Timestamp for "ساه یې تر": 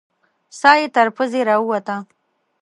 0.59-1.07